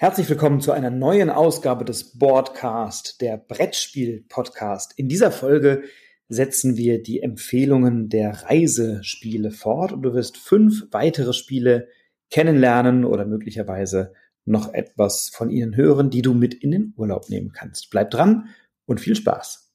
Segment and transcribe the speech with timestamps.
[0.00, 4.96] Herzlich willkommen zu einer neuen Ausgabe des Boardcast, der Brettspiel-Podcast.
[4.96, 5.82] In dieser Folge
[6.28, 11.88] setzen wir die Empfehlungen der Reisespiele fort und du wirst fünf weitere Spiele
[12.30, 14.12] kennenlernen oder möglicherweise
[14.44, 17.90] noch etwas von ihnen hören, die du mit in den Urlaub nehmen kannst.
[17.90, 18.50] Bleib dran
[18.86, 19.74] und viel Spaß.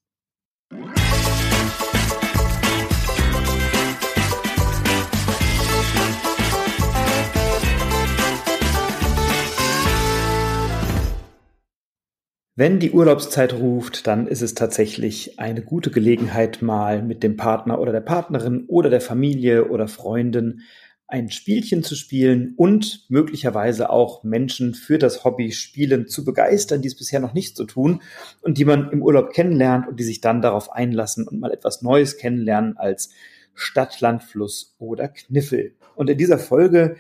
[12.56, 17.80] Wenn die Urlaubszeit ruft, dann ist es tatsächlich eine gute Gelegenheit, mal mit dem Partner
[17.80, 20.61] oder der Partnerin oder der Familie oder Freundin
[21.08, 26.89] ein Spielchen zu spielen und möglicherweise auch Menschen für das Hobby Spielen zu begeistern, die
[26.89, 28.04] es bisher noch nicht so tun
[28.44, 31.82] und die man im Urlaub kennenlernt und die sich dann darauf einlassen und mal etwas
[31.82, 33.09] Neues kennenlernen als
[33.56, 35.73] Stadt, Land, Fluss oder Kniffel.
[35.95, 36.97] Und in dieser Folge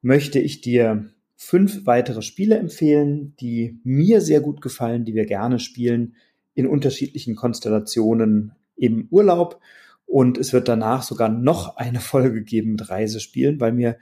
[0.00, 5.58] möchte ich dir fünf weitere Spiele empfehlen, die mir sehr gut gefallen, die wir gerne
[5.58, 6.14] spielen
[6.54, 9.60] in unterschiedlichen Konstellationen im Urlaub.
[10.06, 13.98] Und es wird danach sogar noch eine Folge geben mit Reisespielen, weil mir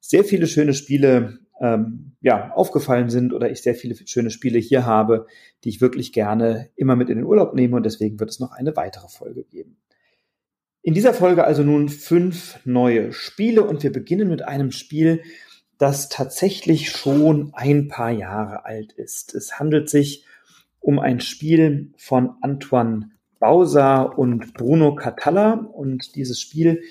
[0.00, 4.84] sehr viele schöne Spiele ähm, ja, aufgefallen sind oder ich sehr viele schöne Spiele hier
[4.84, 5.26] habe,
[5.64, 8.52] die ich wirklich gerne immer mit in den Urlaub nehme und deswegen wird es noch
[8.52, 9.78] eine weitere Folge geben.
[10.82, 15.22] In dieser Folge also nun fünf neue Spiele und wir beginnen mit einem Spiel,
[15.78, 19.34] das tatsächlich schon ein paar Jahre alt ist.
[19.34, 20.24] Es handelt sich
[20.80, 25.52] um ein Spiel von Antoine Bauser und Bruno Catalla.
[25.52, 26.82] Und dieses Spiel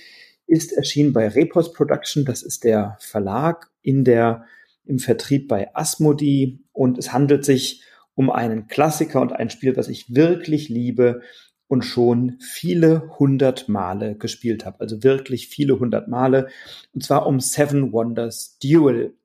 [0.47, 4.45] ist erschienen bei Repos Production, das ist der Verlag in der
[4.85, 6.59] im Vertrieb bei Asmodee.
[6.71, 7.81] Und es handelt sich
[8.13, 11.21] um einen Klassiker und ein Spiel, was ich wirklich liebe,
[11.67, 14.81] und schon viele hundert Male gespielt habe.
[14.81, 16.47] Also wirklich viele hundert Male.
[16.93, 19.15] Und zwar um Seven Wonders Duel.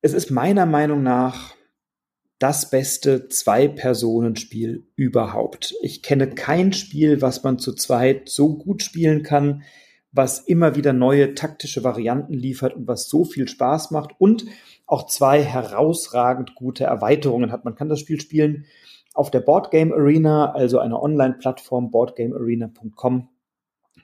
[0.00, 1.54] Es ist meiner Meinung nach
[2.38, 5.74] das beste Zwei-Personen-Spiel überhaupt.
[5.82, 9.64] Ich kenne kein Spiel, was man zu zweit so gut spielen kann,
[10.12, 14.46] was immer wieder neue taktische Varianten liefert und was so viel Spaß macht und
[14.86, 17.64] auch zwei herausragend gute Erweiterungen hat.
[17.64, 18.64] Man kann das Spiel spielen
[19.18, 23.28] auf der Boardgame Arena, also einer Online-Plattform boardgamearena.com,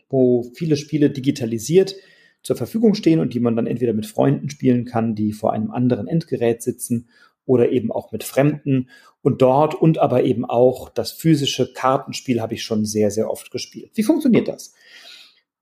[0.08, 1.94] wo viele Spiele digitalisiert
[2.42, 5.70] zur Verfügung stehen und die man dann entweder mit Freunden spielen kann, die vor einem
[5.70, 7.08] anderen Endgerät sitzen
[7.46, 8.88] oder eben auch mit Fremden.
[9.22, 13.52] Und dort und aber eben auch das physische Kartenspiel habe ich schon sehr, sehr oft
[13.52, 13.92] gespielt.
[13.94, 14.74] Wie funktioniert das?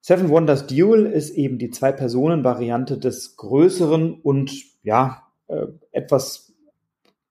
[0.00, 4.50] Seven Wonders Duel ist eben die Zwei-Personen-Variante des größeren und
[4.82, 6.54] ja, äh, etwas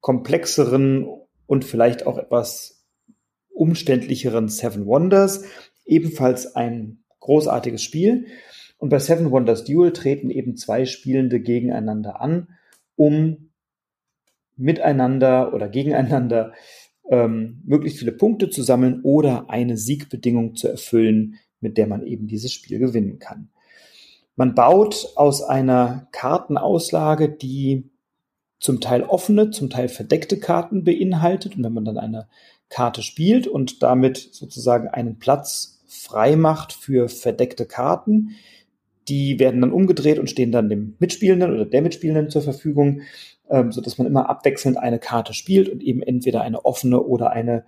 [0.02, 1.08] komplexeren
[1.52, 2.82] und vielleicht auch etwas
[3.50, 5.44] umständlicheren Seven Wonders.
[5.86, 8.28] Ebenfalls ein großartiges Spiel.
[8.78, 12.48] Und bei Seven Wonders Duel treten eben zwei Spielende gegeneinander an,
[12.96, 13.50] um
[14.56, 16.54] miteinander oder gegeneinander
[17.10, 22.28] ähm, möglichst viele Punkte zu sammeln oder eine Siegbedingung zu erfüllen, mit der man eben
[22.28, 23.50] dieses Spiel gewinnen kann.
[24.38, 27.91] Man baut aus einer Kartenauslage, die
[28.62, 31.58] zum Teil offene, zum Teil verdeckte Karten beinhaltet.
[31.58, 32.30] Und wenn man dann eine
[32.70, 38.36] Karte spielt und damit sozusagen einen Platz frei macht für verdeckte Karten,
[39.10, 43.02] die werden dann umgedreht und stehen dann dem Mitspielenden oder der Mitspielenden zur Verfügung,
[43.50, 47.32] ähm, so dass man immer abwechselnd eine Karte spielt und eben entweder eine offene oder
[47.32, 47.66] eine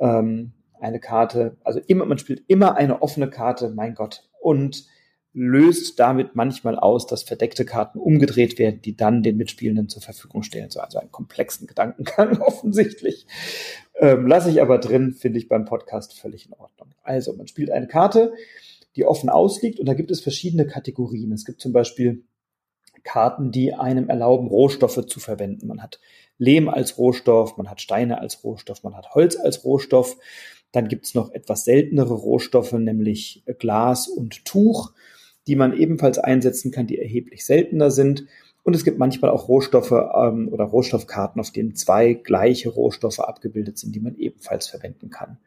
[0.00, 4.28] ähm, eine Karte, also immer man spielt immer eine offene Karte, mein Gott.
[4.40, 4.86] Und
[5.32, 10.42] löst damit manchmal aus, dass verdeckte Karten umgedreht werden, die dann den Mitspielenden zur Verfügung
[10.42, 10.70] stellen.
[10.70, 13.26] So also einen komplexen Gedankengang offensichtlich.
[13.98, 16.94] Ähm, lasse ich aber drin, finde ich beim Podcast völlig in Ordnung.
[17.02, 18.32] Also man spielt eine Karte,
[18.96, 21.32] die offen ausliegt und da gibt es verschiedene Kategorien.
[21.32, 22.24] Es gibt zum Beispiel
[23.04, 25.68] Karten, die einem erlauben, Rohstoffe zu verwenden.
[25.68, 26.00] Man hat
[26.38, 30.16] Lehm als Rohstoff, man hat Steine als Rohstoff, man hat Holz als Rohstoff.
[30.72, 34.92] Dann gibt es noch etwas seltenere Rohstoffe, nämlich Glas und Tuch
[35.50, 38.24] die man ebenfalls einsetzen kann, die erheblich seltener sind.
[38.62, 43.76] Und es gibt manchmal auch Rohstoffe ähm, oder Rohstoffkarten, auf denen zwei gleiche Rohstoffe abgebildet
[43.76, 45.38] sind, die man ebenfalls verwenden kann.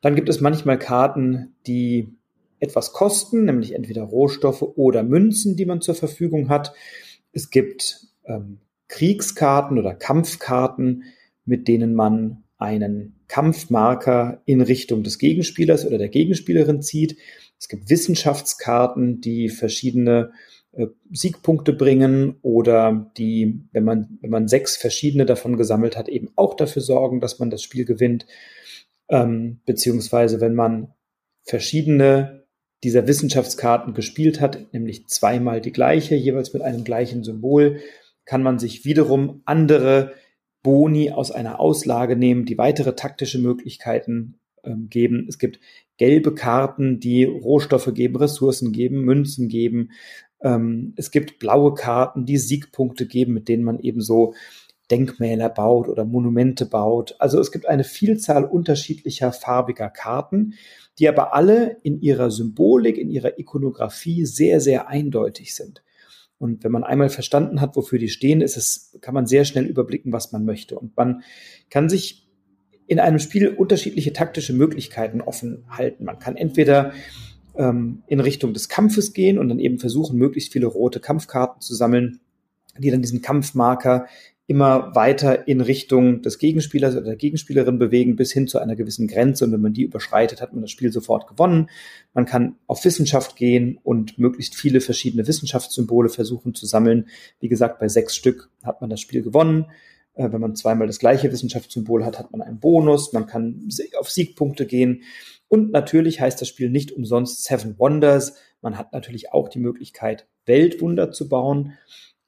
[0.00, 2.08] Dann gibt es manchmal Karten, die
[2.58, 6.72] etwas kosten, nämlich entweder Rohstoffe oder Münzen, die man zur Verfügung hat.
[7.32, 11.04] Es gibt ähm, Kriegskarten oder Kampfkarten,
[11.44, 17.18] mit denen man einen Kampfmarker in Richtung des Gegenspielers oder der Gegenspielerin zieht.
[17.58, 20.32] Es gibt Wissenschaftskarten, die verschiedene
[20.72, 26.30] äh, Siegpunkte bringen oder die, wenn man, wenn man sechs verschiedene davon gesammelt hat, eben
[26.36, 28.26] auch dafür sorgen, dass man das Spiel gewinnt.
[29.08, 30.92] Ähm, beziehungsweise wenn man
[31.42, 32.46] verschiedene
[32.84, 37.80] dieser Wissenschaftskarten gespielt hat, nämlich zweimal die gleiche, jeweils mit einem gleichen Symbol,
[38.24, 40.12] kann man sich wiederum andere
[40.62, 45.26] Boni aus einer Auslage nehmen, die weitere taktische Möglichkeiten ähm, geben.
[45.28, 45.60] Es gibt
[45.98, 49.90] gelbe Karten, die Rohstoffe geben, Ressourcen geben, Münzen geben.
[50.40, 54.34] Ähm, es gibt blaue Karten, die Siegpunkte geben, mit denen man eben so
[54.90, 57.16] Denkmäler baut oder Monumente baut.
[57.18, 60.54] Also es gibt eine Vielzahl unterschiedlicher farbiger Karten,
[60.98, 65.82] die aber alle in ihrer Symbolik, in ihrer Ikonografie sehr, sehr eindeutig sind.
[66.38, 69.66] Und wenn man einmal verstanden hat, wofür die stehen, ist es, kann man sehr schnell
[69.66, 70.78] überblicken, was man möchte.
[70.78, 71.22] Und man
[71.68, 72.27] kann sich
[72.88, 76.04] in einem Spiel unterschiedliche taktische Möglichkeiten offen halten.
[76.04, 76.92] Man kann entweder
[77.56, 81.74] ähm, in Richtung des Kampfes gehen und dann eben versuchen, möglichst viele rote Kampfkarten zu
[81.74, 82.20] sammeln,
[82.78, 84.06] die dann diesen Kampfmarker
[84.46, 89.06] immer weiter in Richtung des Gegenspielers oder der Gegenspielerin bewegen bis hin zu einer gewissen
[89.06, 89.44] Grenze.
[89.44, 91.68] Und wenn man die überschreitet, hat man das Spiel sofort gewonnen.
[92.14, 97.08] Man kann auf Wissenschaft gehen und möglichst viele verschiedene Wissenschaftssymbole versuchen zu sammeln.
[97.40, 99.66] Wie gesagt, bei sechs Stück hat man das Spiel gewonnen.
[100.18, 103.12] Äh, wenn man zweimal das gleiche Wissenschaftssymbol hat, hat man einen Bonus.
[103.12, 103.68] Man kann
[103.98, 105.04] auf Siegpunkte gehen.
[105.46, 108.34] Und natürlich heißt das Spiel nicht umsonst Seven Wonders.
[108.60, 111.74] Man hat natürlich auch die Möglichkeit, Weltwunder zu bauen.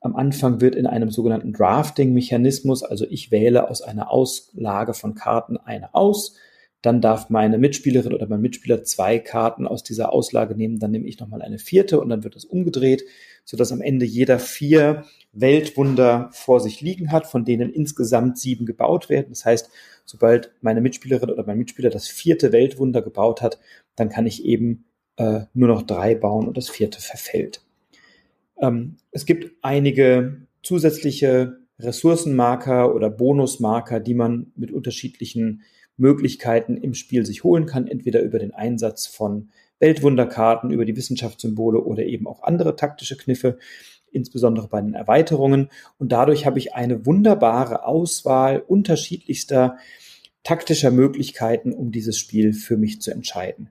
[0.01, 5.59] Am Anfang wird in einem sogenannten Drafting-Mechanismus, also ich wähle aus einer Auslage von Karten
[5.59, 6.37] eine aus,
[6.83, 11.07] dann darf meine Mitspielerin oder mein Mitspieler zwei Karten aus dieser Auslage nehmen, dann nehme
[11.07, 13.05] ich nochmal eine vierte und dann wird es umgedreht,
[13.45, 19.09] sodass am Ende jeder vier Weltwunder vor sich liegen hat, von denen insgesamt sieben gebaut
[19.09, 19.27] werden.
[19.29, 19.71] Das heißt,
[20.05, 23.59] sobald meine Mitspielerin oder mein Mitspieler das vierte Weltwunder gebaut hat,
[23.97, 24.87] dann kann ich eben
[25.17, 27.63] äh, nur noch drei bauen und das vierte verfällt.
[28.59, 35.63] Ähm, es gibt einige zusätzliche Ressourcenmarker oder Bonusmarker, die man mit unterschiedlichen
[36.01, 41.81] Möglichkeiten im Spiel sich holen kann, entweder über den Einsatz von Weltwunderkarten, über die Wissenschaftssymbole
[41.81, 43.59] oder eben auch andere taktische Kniffe,
[44.11, 45.69] insbesondere bei den Erweiterungen.
[45.99, 49.79] Und dadurch habe ich eine wunderbare Auswahl unterschiedlichster
[50.43, 53.69] taktischer Möglichkeiten, um dieses Spiel für mich zu entscheiden.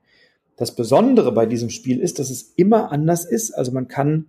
[0.56, 3.52] Das Besondere bei diesem Spiel ist, dass es immer anders ist.
[3.52, 4.26] Also man kann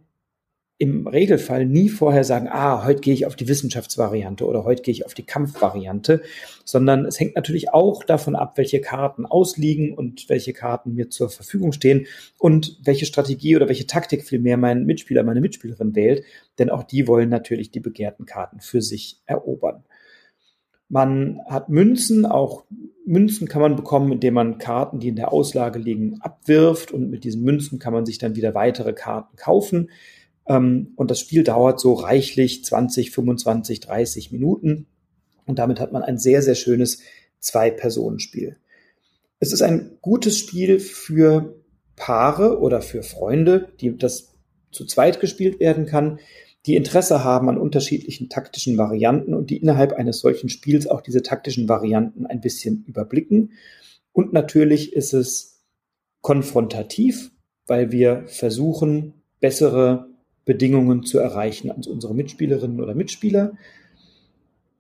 [0.81, 4.93] im Regelfall nie vorher sagen, ah, heute gehe ich auf die Wissenschaftsvariante oder heute gehe
[4.93, 6.23] ich auf die Kampfvariante,
[6.65, 11.29] sondern es hängt natürlich auch davon ab, welche Karten ausliegen und welche Karten mir zur
[11.29, 12.07] Verfügung stehen
[12.39, 16.25] und welche Strategie oder welche Taktik vielmehr mein Mitspieler, meine Mitspielerin wählt,
[16.59, 19.85] denn auch die wollen natürlich die begehrten Karten für sich erobern.
[20.89, 22.65] Man hat Münzen, auch
[23.05, 27.25] Münzen kann man bekommen, indem man Karten, die in der Auslage liegen, abwirft und mit
[27.25, 29.91] diesen Münzen kann man sich dann wieder weitere Karten kaufen.
[30.51, 34.87] Ähm, und das Spiel dauert so reichlich 20, 25, 30 Minuten.
[35.47, 36.99] Und damit hat man ein sehr, sehr schönes
[37.39, 38.57] Zwei-Personen-Spiel.
[39.39, 41.55] Es ist ein gutes Spiel für
[41.95, 44.35] Paare oder für Freunde, die das
[44.73, 46.19] zu zweit gespielt werden kann,
[46.67, 51.23] die Interesse haben an unterschiedlichen taktischen Varianten und die innerhalb eines solchen Spiels auch diese
[51.23, 53.53] taktischen Varianten ein bisschen überblicken.
[54.13, 55.63] Und natürlich ist es
[56.21, 57.31] konfrontativ,
[57.67, 60.10] weil wir versuchen, bessere
[60.51, 63.53] Bedingungen zu erreichen als unsere Mitspielerinnen oder Mitspieler.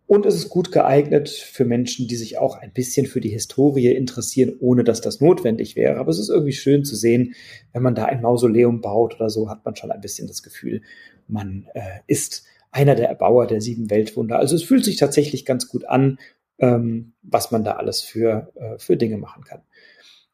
[0.08, 3.94] Und es ist gut geeignet für Menschen, die sich auch ein bisschen für die Historie
[3.94, 6.00] interessieren, ohne dass das notwendig wäre.
[6.00, 7.36] Aber es ist irgendwie schön zu sehen,
[7.72, 10.82] wenn man da ein Mausoleum baut oder so, hat man schon ein bisschen das Gefühl,
[11.28, 14.40] man äh, ist einer der Erbauer der sieben Weltwunder.
[14.40, 16.18] Also es fühlt sich tatsächlich ganz gut an,
[16.58, 19.60] ähm, was man da alles für, äh, für Dinge machen kann.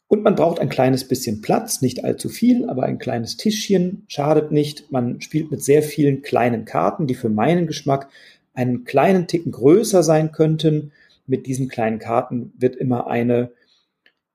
[0.09, 4.53] Und man braucht ein kleines bisschen Platz, nicht allzu viel, aber ein kleines Tischchen schadet
[4.53, 4.93] nicht.
[4.93, 8.09] Man spielt mit sehr vielen kleinen Karten, die für meinen Geschmack
[8.55, 10.93] einen kleinen Ticken größer sein könnten.
[11.27, 13.51] Mit diesen kleinen Karten wird immer eine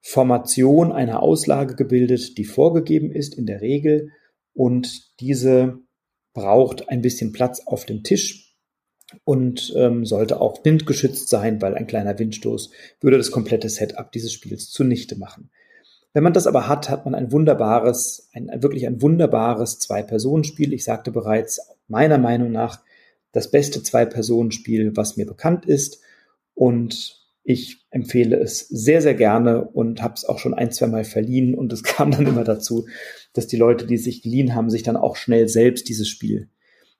[0.01, 4.11] Formation einer Auslage gebildet, die vorgegeben ist in der Regel.
[4.53, 5.79] Und diese
[6.33, 8.55] braucht ein bisschen Platz auf dem Tisch
[9.23, 14.33] und ähm, sollte auch windgeschützt sein, weil ein kleiner Windstoß würde das komplette Setup dieses
[14.33, 15.49] Spiels zunichte machen.
[16.13, 20.73] Wenn man das aber hat, hat man ein wunderbares, ein, wirklich ein wunderbares Zwei-Personen-Spiel.
[20.73, 22.81] Ich sagte bereits, meiner Meinung nach
[23.31, 26.01] das beste Zwei-Personen-Spiel, was mir bekannt ist.
[26.53, 31.05] Und ich empfehle es sehr, sehr gerne und habe es auch schon ein, zwei Mal
[31.05, 31.55] verliehen.
[31.55, 32.87] Und es kam dann immer dazu,
[33.33, 36.49] dass die Leute, die sich geliehen haben, sich dann auch schnell selbst dieses Spiel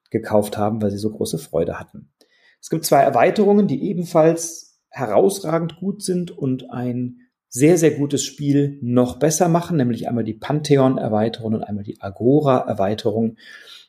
[0.10, 2.10] gekauft haben, weil sie so große Freude hatten.
[2.62, 7.22] Es gibt zwei Erweiterungen, die ebenfalls herausragend gut sind und ein
[7.54, 13.36] sehr, sehr gutes Spiel noch besser machen, nämlich einmal die Pantheon-Erweiterung und einmal die Agora-Erweiterung.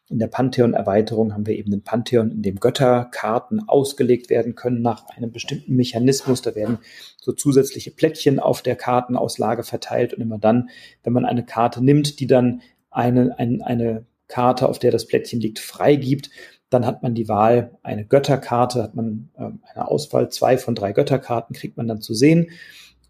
[0.09, 5.07] In der Pantheon-Erweiterung haben wir eben den Pantheon, in dem Götterkarten ausgelegt werden können nach
[5.11, 6.43] einem bestimmten Mechanismus.
[6.43, 6.79] Da werden
[7.21, 10.69] so zusätzliche Plättchen auf der Kartenauslage verteilt und immer dann,
[11.05, 15.41] wenn man eine Karte nimmt, die dann eine, eine, eine Karte, auf der das Plättchen
[15.41, 16.31] liegt, freigibt,
[16.69, 20.93] Dann hat man die Wahl, eine Götterkarte, hat man ähm, eine Auswahl, zwei von drei
[20.93, 22.51] Götterkarten kriegt man dann zu sehen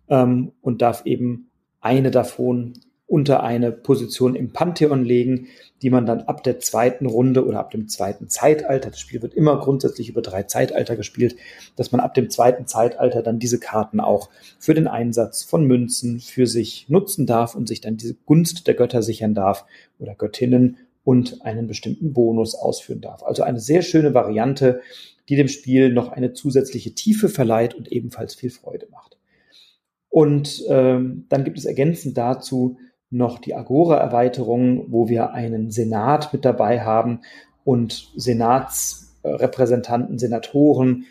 [0.09, 2.75] ähm, und darf eben eine davon
[3.13, 5.49] unter eine Position im Pantheon legen,
[5.83, 9.35] die man dann ab der zweiten Runde oder ab dem zweiten Zeitalter, das Spiel wird
[9.35, 11.37] immer grundsätzlich über drei Zeitalter gespielt,
[11.77, 16.21] dass man ab dem zweiten Zeitalter dann diese Karten auch für den Einsatz von Münzen
[16.21, 19.67] für sich nutzen darf und sich dann diese Gunst der Götter sichern darf
[19.99, 23.23] oder Göttinnen und einen bestimmten Bonus ausführen darf.
[23.25, 24.81] Also eine sehr schöne Variante,
[25.29, 29.12] die dem Spiel noch eine zusätzliche Tiefe verleiht und ebenfalls viel Freude macht.
[30.13, 32.77] Und ähm, dann gibt es ergänzend dazu
[33.09, 37.21] noch die Agora-Erweiterung, wo wir einen Senat mit dabei haben
[37.65, 41.07] und Senatsrepräsentanten, Senatoren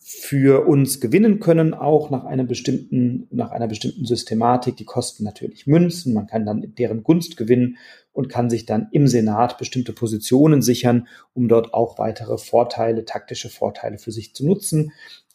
[0.00, 4.76] für uns gewinnen können, auch nach einem bestimmten, nach einer bestimmten Systematik.
[4.76, 6.12] Die kosten natürlich Münzen.
[6.12, 7.76] Man kann dann deren Gunst gewinnen
[8.10, 13.50] und kann sich dann im Senat bestimmte Positionen sichern, um dort auch weitere Vorteile, taktische
[13.50, 14.90] Vorteile für sich zu nutzen.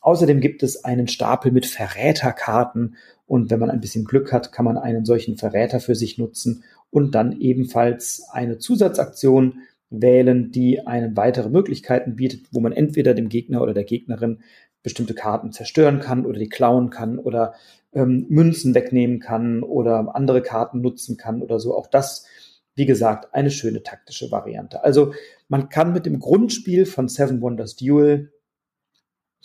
[0.06, 2.96] Außerdem gibt es einen Stapel mit Verräterkarten
[3.26, 6.64] und wenn man ein bisschen Glück hat, kann man einen solchen Verräter für sich nutzen
[6.92, 13.30] und dann ebenfalls eine Zusatzaktion wählen, die einem weitere Möglichkeiten bietet, wo man entweder dem
[13.30, 14.44] Gegner oder der Gegnerin
[14.84, 17.56] bestimmte Karten zerstören kann oder die klauen kann oder
[17.92, 21.76] ähm, Münzen wegnehmen kann oder andere Karten nutzen kann oder so.
[21.76, 22.28] Auch das,
[22.76, 24.84] wie gesagt, eine schöne taktische Variante.
[24.84, 25.16] Also
[25.48, 28.32] man kann mit dem Grundspiel von Seven Wonders Duel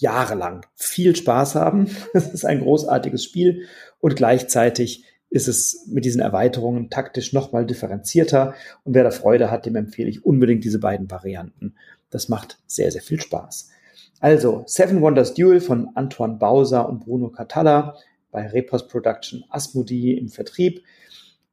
[0.00, 1.88] jahrelang viel Spaß haben.
[2.14, 3.66] Es ist ein großartiges Spiel
[4.00, 8.54] und gleichzeitig ist es mit diesen Erweiterungen taktisch nochmal differenzierter.
[8.84, 11.74] Und wer da Freude hat, dem empfehle ich unbedingt diese beiden Varianten.
[12.10, 13.70] Das macht sehr, sehr viel Spaß.
[14.18, 17.96] Also, Seven Wonders Duel von Antoine Bauser und Bruno Catalla
[18.32, 20.82] bei Repos Production Asmodee im Vertrieb.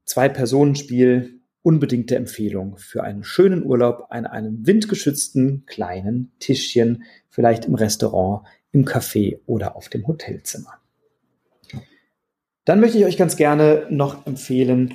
[0.06, 1.37] Zwei-Personen-Spiel,
[1.68, 8.86] unbedingte Empfehlung für einen schönen Urlaub an einem windgeschützten kleinen Tischchen, vielleicht im Restaurant, im
[8.86, 10.80] Café oder auf dem Hotelzimmer.
[12.64, 14.94] Dann möchte ich euch ganz gerne noch empfehlen,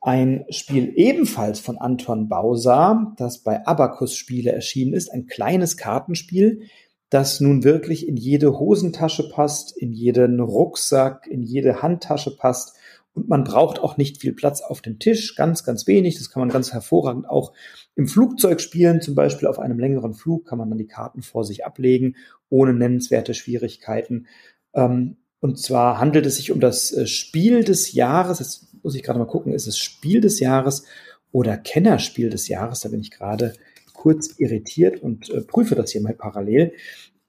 [0.00, 6.62] ein Spiel ebenfalls von Anton Bausa, das bei Abacus Spiele erschienen ist, ein kleines Kartenspiel,
[7.10, 12.77] das nun wirklich in jede Hosentasche passt, in jeden Rucksack, in jede Handtasche passt
[13.18, 16.16] und man braucht auch nicht viel Platz auf dem Tisch, ganz, ganz wenig.
[16.16, 17.52] Das kann man ganz hervorragend auch
[17.96, 19.00] im Flugzeug spielen.
[19.00, 22.14] Zum Beispiel auf einem längeren Flug kann man dann die Karten vor sich ablegen,
[22.48, 24.26] ohne nennenswerte Schwierigkeiten.
[24.72, 28.38] Ähm, und zwar handelt es sich um das äh, Spiel des Jahres.
[28.38, 30.84] Jetzt muss ich gerade mal gucken, ist es Spiel des Jahres
[31.32, 32.80] oder Kennerspiel des Jahres?
[32.80, 33.54] Da bin ich gerade
[33.94, 36.72] kurz irritiert und äh, prüfe das hier mal parallel.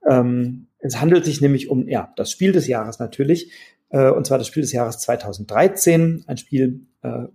[0.08, 3.52] Ähm, es handelt sich nämlich um ja das Spiel des Jahres natürlich
[3.90, 7.26] äh, und zwar das Spiel des Jahres 2013, ein Spiel, äh,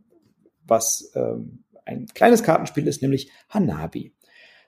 [0.66, 1.34] was äh,
[1.84, 4.12] ein kleines Kartenspiel ist, nämlich Hanabi.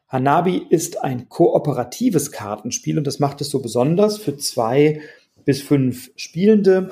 [0.08, 5.00] Hanabi ist ein kooperatives Kartenspiel und das macht es so besonders für zwei
[5.44, 6.90] bis fünf Spielende,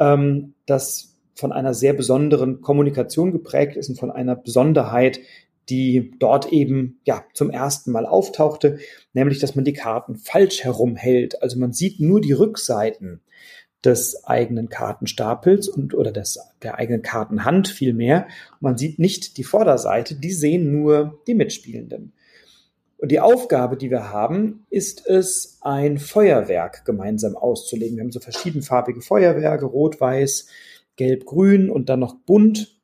[0.00, 5.18] ähm, das von einer sehr besonderen Kommunikation geprägt ist und von einer Besonderheit,
[5.68, 8.78] die dort eben ja zum ersten Mal auftauchte,
[9.14, 11.42] nämlich dass man die Karten falsch herum hält.
[11.42, 13.22] Also man sieht nur die Rückseiten
[13.84, 18.26] des eigenen Kartenstapels und oder des, der eigenen Kartenhand vielmehr.
[18.60, 22.12] Man sieht nicht die Vorderseite, die sehen nur die Mitspielenden.
[22.98, 27.96] Und die Aufgabe, die wir haben, ist es, ein Feuerwerk gemeinsam auszulegen.
[27.96, 30.46] Wir haben so verschiedenfarbige Feuerwerke, rot, weiß,
[30.96, 32.78] gelb, grün und dann noch bunt.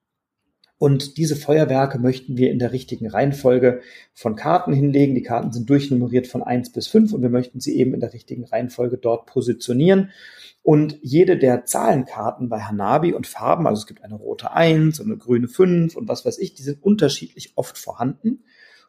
[0.81, 3.83] Und diese Feuerwerke möchten wir in der richtigen Reihenfolge
[4.15, 5.15] von Karten hinlegen.
[5.15, 8.15] Die Karten sind durchnummeriert von eins bis fünf und wir möchten sie eben in der
[8.15, 10.09] richtigen Reihenfolge dort positionieren.
[10.63, 15.09] Und jede der Zahlenkarten bei Hanabi und Farben, also es gibt eine rote 1 und
[15.09, 18.45] eine grüne 5 und was weiß ich, die sind unterschiedlich oft vorhanden.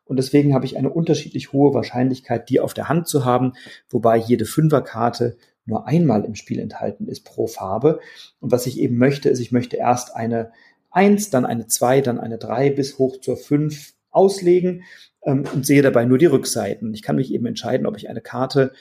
[0.05, 3.51] Und deswegen habe ich eine unterschiedlich hohe Wahrscheinlichkeit, die auf der Hand zu haben,
[3.89, 7.99] wobei jede Fünferkarte nur einmal im Spiel enthalten ist pro Farbe.
[8.39, 10.53] Und was ich eben möchte, ist, ich möchte erst eine
[10.91, 14.83] 1, dann eine 2, dann eine 3 bis hoch zur 5 auslegen
[15.23, 16.93] ähm, und sehe dabei nur die Rückseiten.
[16.93, 18.73] Ich kann mich eben entscheiden, ob ich eine Karte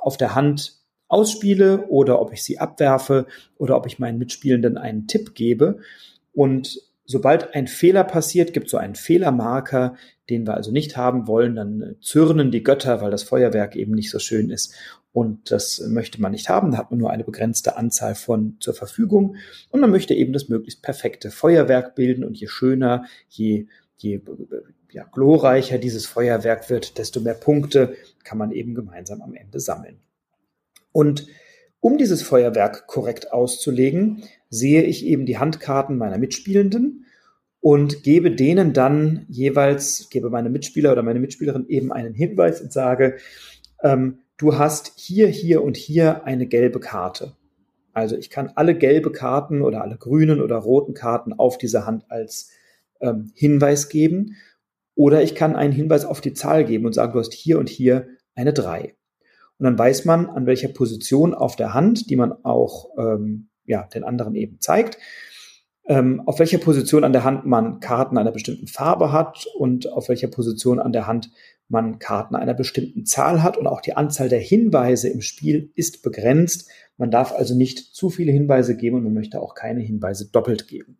[0.00, 0.76] auf der Hand
[1.08, 3.26] ausspiele oder ob ich sie abwerfe
[3.58, 5.78] oder ob ich meinen Mitspielenden einen Tipp gebe.
[6.32, 9.94] Und sobald ein Fehler passiert, gibt es so einen Fehlermarker,
[10.28, 11.54] den wir also nicht haben wollen.
[11.54, 14.74] Dann zürnen die Götter, weil das Feuerwerk eben nicht so schön ist.
[15.16, 16.72] Und das möchte man nicht haben.
[16.72, 19.36] Da hat man nur eine begrenzte Anzahl von zur Verfügung.
[19.70, 22.22] Und man möchte eben das möglichst perfekte Feuerwerk bilden.
[22.22, 23.64] Und je schöner, je,
[23.96, 24.20] je
[24.92, 30.00] ja, glorreicher dieses Feuerwerk wird, desto mehr Punkte kann man eben gemeinsam am Ende sammeln.
[30.92, 31.28] Und
[31.80, 37.06] um dieses Feuerwerk korrekt auszulegen, sehe ich eben die Handkarten meiner Mitspielenden
[37.60, 42.70] und gebe denen dann jeweils, gebe meine Mitspieler oder meine Mitspielerin eben einen Hinweis und
[42.70, 43.16] sage,
[43.82, 47.36] ähm, du hast hier, hier und hier eine gelbe Karte.
[47.92, 52.04] Also ich kann alle gelbe Karten oder alle grünen oder roten Karten auf diese Hand
[52.10, 52.50] als
[53.00, 54.36] ähm, Hinweis geben.
[54.94, 57.68] Oder ich kann einen Hinweis auf die Zahl geben und sagen, du hast hier und
[57.68, 58.94] hier eine 3.
[59.58, 63.84] Und dann weiß man, an welcher Position auf der Hand, die man auch ähm, ja,
[63.84, 64.98] den anderen eben zeigt,
[65.86, 70.08] ähm, auf welcher Position an der Hand man Karten einer bestimmten Farbe hat und auf
[70.08, 71.30] welcher Position an der Hand
[71.68, 73.56] man Karten einer bestimmten Zahl hat.
[73.56, 76.68] Und auch die Anzahl der Hinweise im Spiel ist begrenzt.
[76.96, 80.68] Man darf also nicht zu viele Hinweise geben und man möchte auch keine Hinweise doppelt
[80.68, 80.98] geben.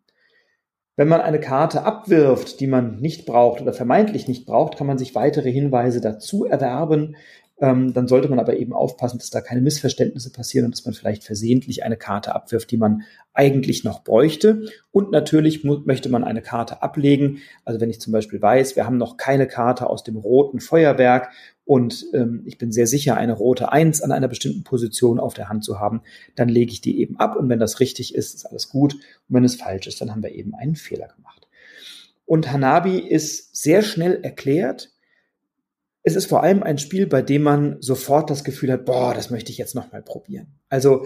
[0.95, 4.97] Wenn man eine Karte abwirft, die man nicht braucht oder vermeintlich nicht braucht, kann man
[4.97, 7.15] sich weitere Hinweise dazu erwerben.
[7.59, 10.93] Ähm, dann sollte man aber eben aufpassen, dass da keine Missverständnisse passieren und dass man
[10.93, 13.01] vielleicht versehentlich eine Karte abwirft, die man
[13.33, 14.65] eigentlich noch bräuchte.
[14.91, 17.39] Und natürlich möchte man eine Karte ablegen.
[17.65, 21.29] Also wenn ich zum Beispiel weiß, wir haben noch keine Karte aus dem roten Feuerwerk
[21.65, 25.49] und ähm, ich bin sehr sicher, eine rote Eins an einer bestimmten Position auf der
[25.49, 26.01] Hand zu haben,
[26.35, 28.93] dann lege ich die eben ab und wenn das richtig ist, ist alles gut.
[28.93, 29.01] Und
[29.35, 31.47] wenn es falsch ist, dann haben wir eben einen Fehler gemacht.
[32.25, 34.91] Und Hanabi ist sehr schnell erklärt
[36.07, 39.29] es ist vor allem ein Spiel, bei dem man sofort das Gefühl hat, boah, das
[39.29, 40.47] möchte ich jetzt nochmal probieren.
[40.69, 41.05] Also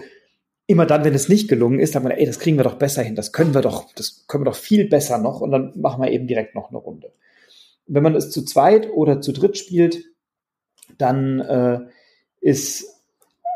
[0.68, 3.02] immer dann, wenn es nicht gelungen ist, sagt man, ey, das kriegen wir doch besser
[3.02, 6.00] hin, das können wir doch, das können wir doch viel besser noch und dann machen
[6.00, 7.12] wir eben direkt noch eine Runde.
[7.88, 10.04] Wenn man es zu zweit oder zu dritt spielt,
[10.98, 11.80] dann äh,
[12.40, 12.86] ist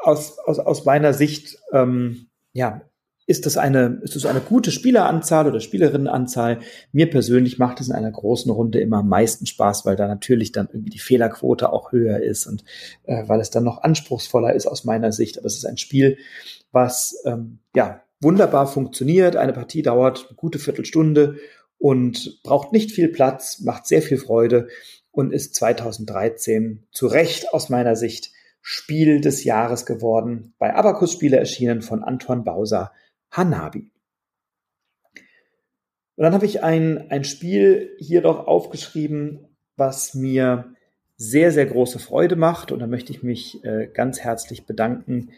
[0.03, 2.83] aus, aus, aus meiner Sicht ähm, ja
[3.27, 6.61] ist das eine, ist das eine gute Spieleranzahl oder Spielerinnenanzahl?
[6.93, 10.53] Mir persönlich macht es in einer großen Runde immer am meisten Spaß, weil da natürlich
[10.53, 12.65] dann irgendwie die Fehlerquote auch höher ist und
[13.05, 15.39] äh, weil es dann noch anspruchsvoller ist aus meiner Sicht.
[15.39, 16.19] Aber es ist ein Spiel,
[16.71, 19.35] was ähm, ja wunderbar funktioniert.
[19.35, 21.37] Eine Partie dauert eine gute Viertelstunde
[21.79, 24.69] und braucht nicht viel Platz, macht sehr viel Freude
[25.11, 28.31] und ist 2013 zu Recht aus meiner Sicht
[28.61, 30.55] Spiel des Jahres geworden.
[30.59, 32.93] Bei Abacus Spiele erschienen von Anton Bauser
[33.37, 33.91] Hanabi.
[36.17, 40.73] Und dann habe ich ein, ein Spiel hier doch aufgeschrieben, was mir
[41.17, 42.73] sehr, sehr große Freude macht.
[42.73, 45.31] Und da möchte ich mich äh, ganz herzlich bedanken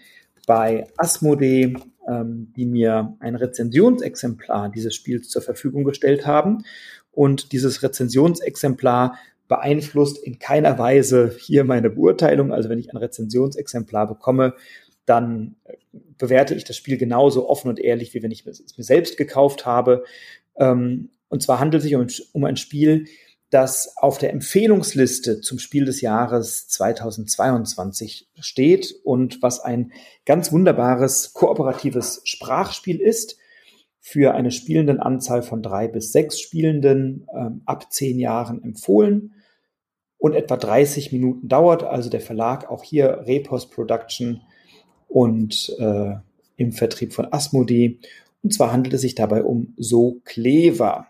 [0.46, 1.76] bei Asmodee,
[2.08, 6.64] ähm, die mir ein Rezensionsexemplar dieses Spiels zur Verfügung gestellt haben.
[7.10, 12.52] Und dieses Rezensionsexemplar beeinflusst in keiner Weise hier meine Beurteilung.
[12.52, 14.54] Also wenn ich ein Rezensionsexemplar bekomme,
[15.08, 15.56] dann
[16.18, 19.66] bewerte ich das Spiel genauso offen und ehrlich, wie wenn ich es mir selbst gekauft
[19.66, 20.04] habe.
[20.56, 23.06] Ähm, und zwar handelt es sich um, um ein Spiel,
[23.50, 29.92] das auf der Empfehlungsliste zum Spiel des Jahres 2022 steht und was ein
[30.26, 33.38] ganz wunderbares kooperatives Sprachspiel ist
[34.00, 39.34] für eine spielenden Anzahl von drei bis sechs Spielenden ähm, ab zehn Jahren empfohlen
[40.18, 41.84] und etwa 30 Minuten dauert.
[41.84, 44.42] Also der Verlag auch hier Repos Production
[45.08, 46.14] und äh,
[46.56, 47.98] im Vertrieb von Asmodee.
[48.42, 51.08] Und zwar handelt es sich dabei um So Clever.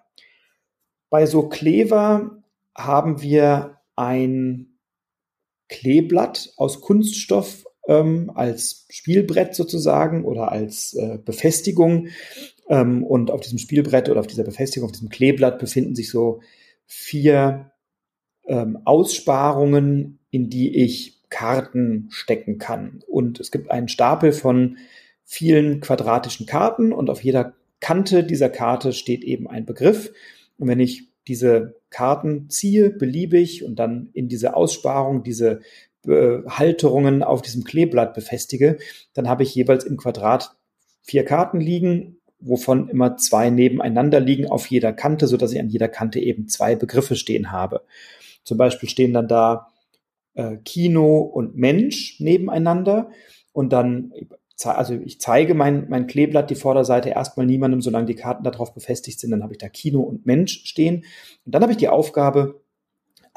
[1.10, 2.42] Bei So Clever
[2.74, 4.78] haben wir ein
[5.68, 12.08] Kleeblatt aus Kunststoff ähm, als Spielbrett sozusagen oder als äh, Befestigung.
[12.68, 16.40] Ähm, und auf diesem Spielbrett oder auf dieser Befestigung, auf diesem Kleeblatt befinden sich so
[16.86, 17.72] vier
[18.46, 23.00] ähm, Aussparungen, in die ich Karten stecken kann.
[23.06, 24.78] Und es gibt einen Stapel von
[25.24, 30.12] vielen quadratischen Karten und auf jeder Kante dieser Karte steht eben ein Begriff.
[30.58, 35.60] Und wenn ich diese Karten ziehe, beliebig und dann in diese Aussparung, diese
[36.06, 38.78] Halterungen auf diesem Kleeblatt befestige,
[39.12, 40.56] dann habe ich jeweils im Quadrat
[41.02, 45.68] vier Karten liegen, wovon immer zwei nebeneinander liegen auf jeder Kante, so dass ich an
[45.68, 47.82] jeder Kante eben zwei Begriffe stehen habe.
[48.44, 49.68] Zum Beispiel stehen dann da
[50.38, 53.10] äh, Kino und Mensch nebeneinander.
[53.52, 54.12] Und dann,
[54.64, 59.18] also ich zeige mein, mein Kleeblatt, die Vorderseite erstmal niemandem, solange die Karten darauf befestigt
[59.18, 61.04] sind, dann habe ich da Kino und Mensch stehen.
[61.44, 62.60] Und dann habe ich die Aufgabe,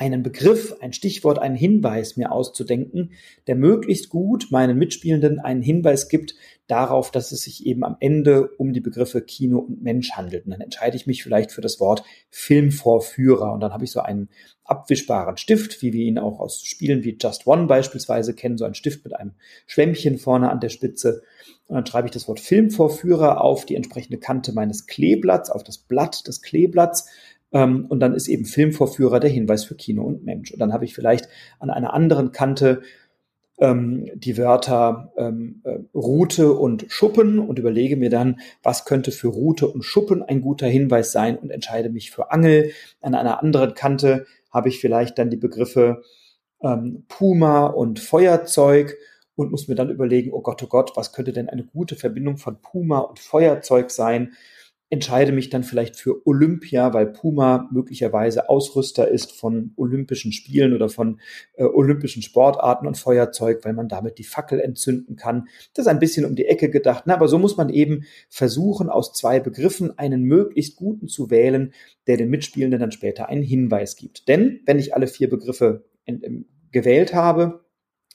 [0.02, 3.12] einen Begriff, ein Stichwort, einen Hinweis mir auszudenken,
[3.46, 6.34] der möglichst gut meinen Mitspielenden einen Hinweis gibt
[6.66, 10.46] darauf, dass es sich eben am Ende um die Begriffe Kino und Mensch handelt.
[10.46, 13.54] Und dann entscheide ich mich vielleicht für das Wort Filmvorführer.
[13.54, 14.30] Und dann habe ich so einen
[14.64, 18.74] abwischbaren Stift, wie wir ihn auch aus Spielen wie Just One beispielsweise kennen, so ein
[18.74, 19.34] Stift mit einem
[19.68, 21.22] Schwämmchen vorne an der Spitze.
[21.68, 25.78] Und dann schreibe ich das Wort Filmvorführer auf die entsprechende Kante meines Kleeblatts, auf das
[25.78, 27.08] Blatt des Kleeblatts
[27.52, 30.52] ähm, und dann ist eben Filmvorführer der Hinweis für Kino und Mensch.
[30.52, 31.28] Und dann habe ich vielleicht
[31.60, 32.82] an einer anderen Kante
[33.60, 39.28] ähm, die Wörter ähm, äh, Route und Schuppen und überlege mir dann, was könnte für
[39.28, 42.72] Route und Schuppen ein guter Hinweis sein und entscheide mich für Angel.
[43.02, 46.02] An einer anderen Kante habe ich vielleicht dann die Begriffe
[46.64, 48.98] ähm, Puma und Feuerzeug
[49.36, 52.38] und muss mir dann überlegen, oh Gott, oh Gott, was könnte denn eine gute Verbindung
[52.38, 54.34] von Puma und Feuerzeug sein?
[54.94, 60.90] Entscheide mich dann vielleicht für Olympia, weil Puma möglicherweise Ausrüster ist von Olympischen Spielen oder
[60.90, 61.22] von
[61.54, 65.48] äh, olympischen Sportarten und Feuerzeug, weil man damit die Fackel entzünden kann.
[65.74, 67.06] Das ist ein bisschen um die Ecke gedacht.
[67.06, 71.74] Na, aber so muss man eben versuchen, aus zwei Begriffen einen möglichst guten zu wählen,
[72.08, 74.28] der den Mitspielenden dann später einen Hinweis gibt.
[74.28, 75.86] Denn wenn ich alle vier Begriffe
[76.74, 77.64] gewählt habe,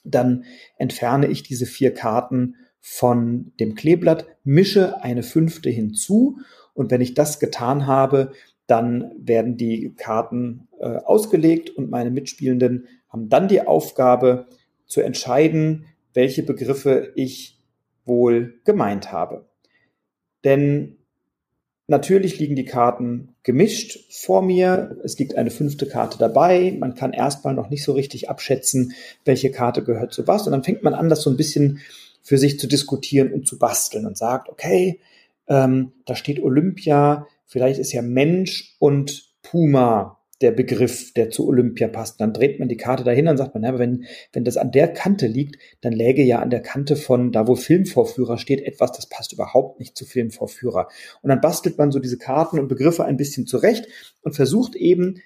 [0.05, 0.45] dann
[0.77, 6.39] entferne ich diese vier Karten von dem Kleeblatt, mische eine fünfte hinzu
[6.77, 8.33] und wenn ich das getan habe,
[8.67, 14.47] dann werden die Karten äh, ausgelegt und meine Mitspielenden haben dann die Aufgabe
[14.87, 17.59] zu entscheiden, welche Begriffe ich
[18.05, 19.47] wohl gemeint habe.
[20.45, 20.97] Denn
[21.89, 24.97] Natürlich liegen die Karten gemischt vor mir.
[25.05, 26.77] Es liegt eine fünfte Karte dabei.
[26.77, 28.93] Man kann erstmal noch nicht so richtig abschätzen,
[29.25, 30.47] welche Karte gehört zu was.
[30.47, 31.81] Und dann fängt man an, das so ein bisschen
[32.23, 34.99] für sich zu diskutieren und zu basteln und sagt, okay,
[35.49, 41.89] ähm, da steht Olympia, vielleicht ist ja Mensch und Puma der Begriff, der zu Olympia
[41.89, 42.21] passt.
[42.21, 44.93] Dann dreht man die Karte dahin und sagt man, ja, wenn, wenn das an der
[44.93, 49.09] Kante liegt, dann läge ja an der Kante von da, wo Filmvorführer steht, etwas, das
[49.09, 50.89] passt überhaupt nicht zu Filmvorführer.
[51.23, 53.87] Und dann bastelt man so diese Karten und Begriffe ein bisschen zurecht
[54.23, 55.23] und versucht eben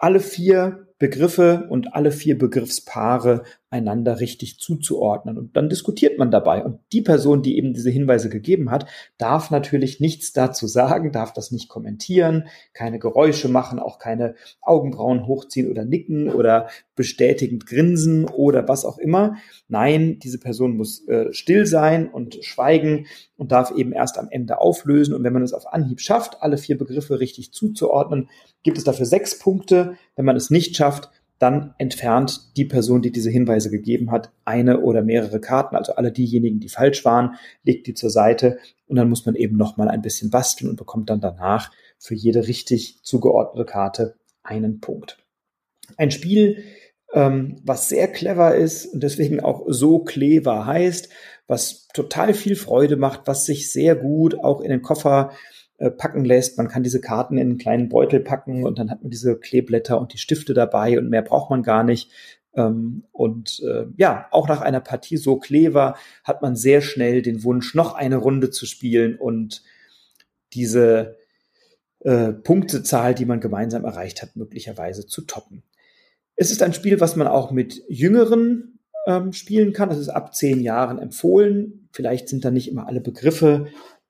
[0.00, 5.36] alle vier Begriffe und alle vier Begriffspaare einander richtig zuzuordnen.
[5.36, 6.64] Und dann diskutiert man dabei.
[6.64, 8.86] Und die Person, die eben diese Hinweise gegeben hat,
[9.18, 15.26] darf natürlich nichts dazu sagen, darf das nicht kommentieren, keine Geräusche machen, auch keine Augenbrauen
[15.26, 19.36] hochziehen oder nicken oder bestätigend grinsen oder was auch immer.
[19.68, 24.60] Nein, diese Person muss äh, still sein und schweigen und darf eben erst am Ende
[24.60, 25.14] auflösen.
[25.14, 28.30] Und wenn man es auf Anhieb schafft, alle vier Begriffe richtig zuzuordnen,
[28.62, 29.96] gibt es dafür sechs Punkte.
[30.16, 34.80] Wenn man es nicht schafft, dann entfernt die Person, die diese Hinweise gegeben hat, eine
[34.80, 39.08] oder mehrere Karten, also alle diejenigen, die falsch waren, legt die zur Seite und dann
[39.08, 43.66] muss man eben nochmal ein bisschen basteln und bekommt dann danach für jede richtig zugeordnete
[43.66, 45.18] Karte einen Punkt.
[45.96, 46.64] Ein Spiel,
[47.12, 51.08] ähm, was sehr clever ist und deswegen auch so clever heißt,
[51.46, 56.24] was total viel Freude macht, was sich sehr gut auch in den Koffer äh, packen
[56.24, 56.58] lässt.
[56.58, 60.00] Man kann diese Karten in einen kleinen Beutel packen und dann hat man diese Kleeblätter
[60.00, 62.10] und die Stifte dabei und mehr braucht man gar nicht.
[62.54, 67.44] Ähm, und äh, ja, auch nach einer Partie so clever hat man sehr schnell den
[67.44, 69.62] Wunsch, noch eine Runde zu spielen und
[70.52, 71.16] diese
[72.00, 75.62] äh, Punktezahl, die man gemeinsam erreicht hat, möglicherweise zu toppen.
[76.34, 79.90] Es ist ein Spiel, was man auch mit Jüngeren ähm, spielen kann.
[79.90, 81.88] Es ist ab zehn Jahren empfohlen.
[81.92, 83.66] Vielleicht sind da nicht immer alle Begriffe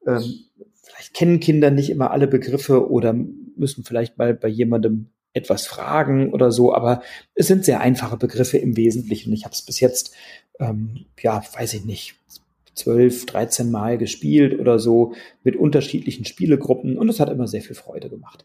[0.07, 0.48] ähm,
[0.89, 3.15] vielleicht kennen Kinder nicht immer alle Begriffe oder
[3.57, 7.03] müssen vielleicht mal bei jemandem etwas fragen oder so, aber
[7.35, 9.33] es sind sehr einfache Begriffe im Wesentlichen.
[9.33, 10.15] Ich habe es bis jetzt,
[10.59, 12.15] ähm, ja, weiß ich nicht,
[12.75, 17.77] zwölf, dreizehn Mal gespielt oder so mit unterschiedlichen Spielegruppen und es hat immer sehr viel
[17.77, 18.45] Freude gemacht.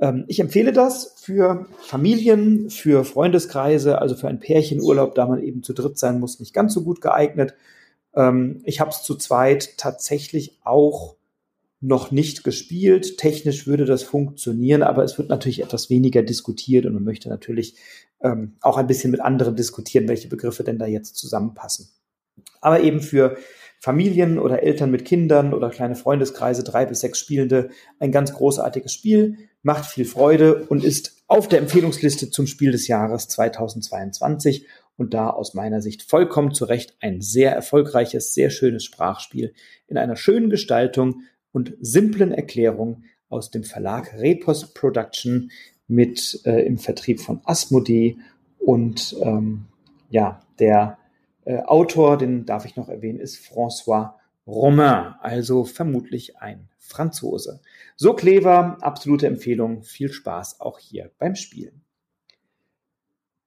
[0.00, 5.62] Ähm, ich empfehle das für Familien, für Freundeskreise, also für einen Pärchenurlaub, da man eben
[5.62, 7.54] zu dritt sein muss, nicht ganz so gut geeignet.
[8.14, 11.17] Ähm, ich habe es zu zweit tatsächlich auch
[11.80, 13.18] noch nicht gespielt.
[13.18, 17.76] Technisch würde das funktionieren, aber es wird natürlich etwas weniger diskutiert und man möchte natürlich
[18.20, 21.90] ähm, auch ein bisschen mit anderen diskutieren, welche Begriffe denn da jetzt zusammenpassen.
[22.60, 23.36] Aber eben für
[23.80, 28.92] Familien oder Eltern mit Kindern oder kleine Freundeskreise, drei bis sechs Spielende, ein ganz großartiges
[28.92, 35.14] Spiel, macht viel Freude und ist auf der Empfehlungsliste zum Spiel des Jahres 2022 und
[35.14, 39.54] da aus meiner Sicht vollkommen zu Recht ein sehr erfolgreiches, sehr schönes Sprachspiel
[39.86, 45.50] in einer schönen Gestaltung und simplen Erklärung aus dem Verlag Repos Production
[45.86, 48.18] mit äh, im Vertrieb von Asmodee
[48.58, 49.66] und ähm,
[50.10, 50.98] ja, der
[51.44, 54.14] äh, Autor, den darf ich noch erwähnen, ist François
[54.46, 57.60] Romain, also vermutlich ein Franzose.
[57.96, 61.82] So clever, absolute Empfehlung, viel Spaß auch hier beim Spielen.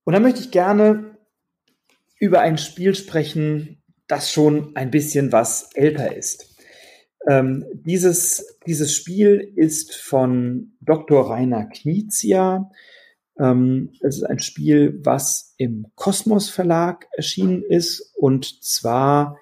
[0.03, 1.17] Und dann möchte ich gerne
[2.19, 6.50] über ein Spiel sprechen, das schon ein bisschen was älter ist.
[7.27, 11.29] Ähm, dieses, dieses Spiel ist von Dr.
[11.29, 12.71] Rainer Knizia.
[13.39, 19.37] Ähm, es ist ein Spiel, was im Kosmos Verlag erschienen ist und zwar,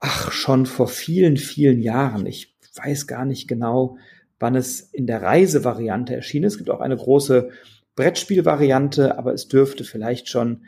[0.00, 2.26] ach, schon vor vielen, vielen Jahren.
[2.26, 3.98] Ich weiß gar nicht genau,
[4.38, 6.54] wann es in der Reisevariante erschienen ist.
[6.54, 7.50] Es gibt auch eine große
[7.96, 10.62] Brettspielvariante, aber es dürfte vielleicht schon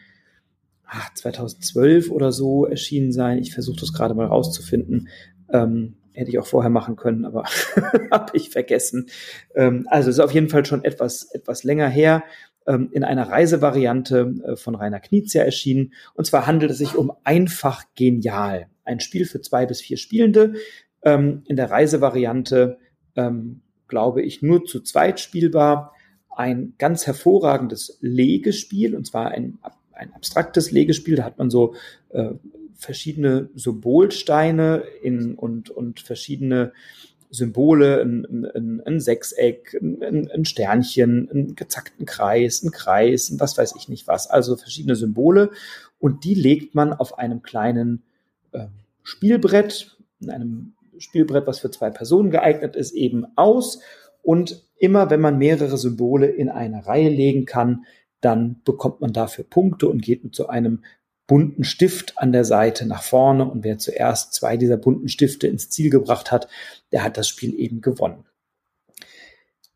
[1.15, 3.39] 2012 oder so erschienen sein.
[3.39, 5.09] Ich versuche das gerade mal rauszufinden.
[5.53, 7.45] Ähm, hätte ich auch vorher machen können, aber
[8.11, 9.09] habe ich vergessen.
[9.55, 12.25] Ähm, also ist auf jeden Fall schon etwas, etwas länger her
[12.67, 15.93] ähm, in einer Reisevariante äh, von Rainer Knizia erschienen.
[16.15, 18.67] Und zwar handelt es sich um Einfach Genial.
[18.85, 20.55] Ein Spiel für zwei bis vier Spielende.
[21.03, 22.79] Ähm, in der Reisevariante,
[23.17, 25.95] ähm, glaube ich, nur zu zweit spielbar.
[26.35, 29.59] Ein ganz hervorragendes Legespiel, und zwar ein,
[29.93, 31.17] ein abstraktes Legespiel.
[31.17, 31.75] Da hat man so
[32.11, 32.31] äh,
[32.81, 36.73] verschiedene Symbolsteine in, und, und verschiedene
[37.31, 43.57] Symbole, ein, ein, ein Sechseck, ein, ein, Sternchen, einen gezackten Kreis, ein Kreis, ein was
[43.57, 44.29] weiß ich nicht was.
[44.29, 45.51] Also verschiedene Symbole.
[45.99, 48.03] Und die legt man auf einem kleinen
[48.53, 48.67] äh,
[49.03, 53.81] Spielbrett, in einem Spielbrett, was für zwei Personen geeignet ist, eben aus.
[54.23, 57.85] Und immer wenn man mehrere Symbole in eine Reihe legen kann,
[58.21, 60.83] dann bekommt man dafür Punkte und geht mit so einem
[61.31, 65.71] bunten Stift an der Seite nach vorne und wer zuerst zwei dieser bunten Stifte ins
[65.71, 66.49] Ziel gebracht hat,
[66.91, 68.25] der hat das Spiel eben gewonnen.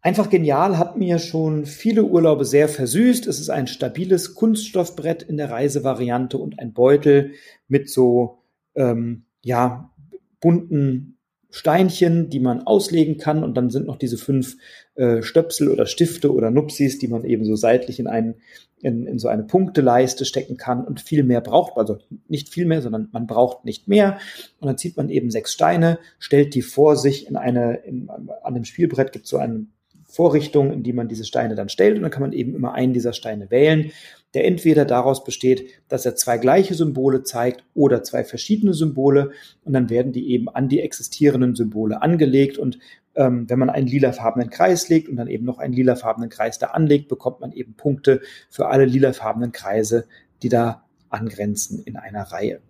[0.00, 3.28] Einfach genial hat mir schon viele Urlaube sehr versüßt.
[3.28, 7.34] Es ist ein stabiles Kunststoffbrett in der Reisevariante und ein Beutel
[7.68, 8.42] mit so
[8.74, 9.92] ähm, ja
[10.40, 11.13] bunten
[11.54, 13.44] Steinchen, die man auslegen kann.
[13.44, 14.56] Und dann sind noch diese fünf
[14.96, 18.34] äh, Stöpsel oder Stifte oder Nupsis, die man eben so seitlich in, einen,
[18.82, 20.84] in, in so eine Punkteleiste stecken kann.
[20.84, 24.18] Und viel mehr braucht, also nicht viel mehr, sondern man braucht nicht mehr.
[24.58, 28.10] Und dann zieht man eben sechs Steine, stellt die vor sich in eine, in,
[28.42, 29.66] an dem Spielbrett gibt es so eine
[30.08, 31.94] Vorrichtung, in die man diese Steine dann stellt.
[31.94, 33.92] Und dann kann man eben immer einen dieser Steine wählen
[34.34, 39.30] der entweder daraus besteht, dass er zwei gleiche Symbole zeigt oder zwei verschiedene Symbole
[39.62, 42.78] und dann werden die eben an die existierenden Symbole angelegt und
[43.14, 46.68] ähm, wenn man einen lilafarbenen Kreis legt und dann eben noch einen lilafarbenen Kreis da
[46.68, 48.20] anlegt, bekommt man eben Punkte
[48.50, 50.06] für alle lilafarbenen Kreise,
[50.42, 52.60] die da angrenzen in einer Reihe.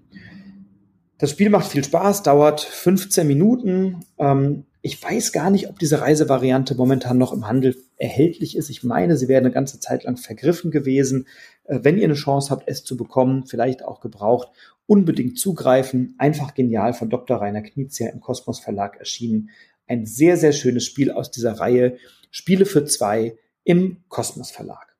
[1.18, 4.04] Das Spiel macht viel Spaß, dauert 15 Minuten.
[4.18, 8.68] Ähm, ich weiß gar nicht, ob diese Reisevariante momentan noch im Handel erhältlich ist.
[8.68, 11.26] Ich meine, sie wäre eine ganze Zeit lang vergriffen gewesen.
[11.64, 14.48] Äh, wenn ihr eine Chance habt, es zu bekommen, vielleicht auch gebraucht,
[14.84, 16.14] unbedingt zugreifen.
[16.18, 17.38] Einfach genial von Dr.
[17.38, 19.48] Rainer Knizia im Kosmos Verlag erschienen.
[19.86, 21.96] Ein sehr, sehr schönes Spiel aus dieser Reihe.
[22.30, 24.94] Spiele für zwei im Kosmos Verlag.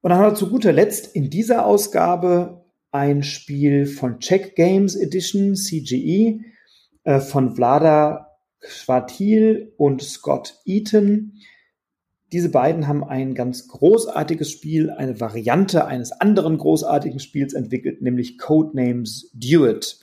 [0.00, 4.96] Und dann haben wir zu guter Letzt in dieser Ausgabe ein Spiel von Check Games
[4.96, 6.40] Edition, CGE.
[7.04, 8.28] Äh, von Vlada
[8.60, 11.32] Schwartil und Scott Eaton.
[12.30, 18.38] Diese beiden haben ein ganz großartiges Spiel, eine Variante eines anderen großartigen Spiels entwickelt, nämlich
[18.38, 19.98] Codenames Duet.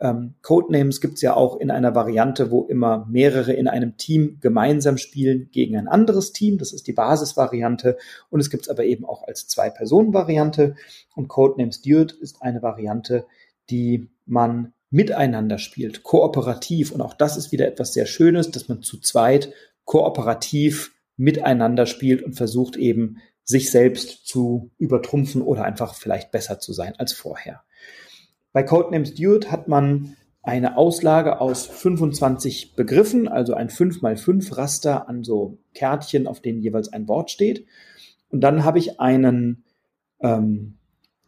[0.00, 4.38] Ähm, Codenames gibt es ja auch in einer Variante, wo immer mehrere in einem Team
[4.40, 6.56] gemeinsam spielen gegen ein anderes Team.
[6.56, 7.98] Das ist die Basisvariante.
[8.30, 10.76] Und es gibt es aber eben auch als Zwei-Personen-Variante.
[11.14, 13.26] Und Codenames Duet ist eine Variante,
[13.70, 16.92] die man miteinander spielt, kooperativ.
[16.92, 19.52] Und auch das ist wieder etwas sehr Schönes, dass man zu zweit
[19.84, 26.74] kooperativ miteinander spielt und versucht eben, sich selbst zu übertrumpfen oder einfach vielleicht besser zu
[26.74, 27.62] sein als vorher.
[28.52, 35.24] Bei Codenames Dude hat man eine Auslage aus 25 Begriffen, also ein 5x5 Raster an
[35.24, 37.66] so Kärtchen, auf denen jeweils ein Wort steht.
[38.30, 39.64] Und dann habe ich einen,
[40.20, 40.76] ähm,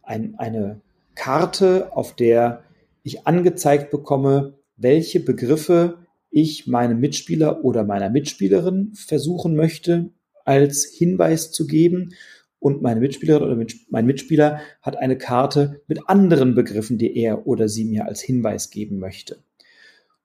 [0.03, 0.81] ein, eine
[1.15, 2.63] Karte, auf der
[3.03, 10.09] ich angezeigt bekomme, welche Begriffe ich meinem Mitspieler oder meiner Mitspielerin versuchen möchte,
[10.45, 12.13] als Hinweis zu geben.
[12.59, 17.67] Und meine Mitspielerin oder mein Mitspieler hat eine Karte mit anderen Begriffen, die er oder
[17.67, 19.43] sie mir als Hinweis geben möchte.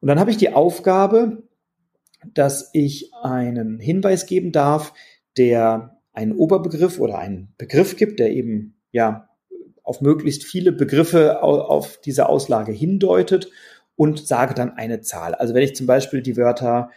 [0.01, 1.43] Und dann habe ich die Aufgabe,
[2.35, 4.93] dass ich einen Hinweis geben darf,
[5.37, 9.26] der einen Oberbegriff oder einen Begriff gibt, der eben ja
[9.87, 13.51] auf möglichst viele Begriffe auf diese Auslage hindeutet
[13.95, 15.35] und sage dann eine Zahl.
[15.35, 16.91] Also wenn ich zum Beispiel die Wörter